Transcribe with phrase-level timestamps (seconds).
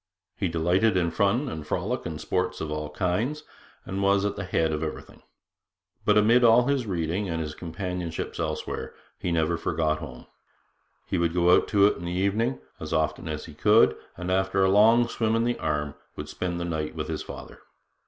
[0.35, 3.43] He delighted in fun and frolic and sports of all kinds,
[3.85, 5.21] and was at the head of everything.
[6.05, 10.25] But amid all his reading and his companionships elsewhere, he never forgot home.
[11.05, 14.31] He would go out to it in the evening, as often as he could, and
[14.31, 17.59] after a long swim in the Arm would spend the night with his father.